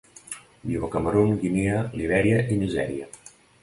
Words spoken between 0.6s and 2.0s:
Viu a Camerun, Guinea,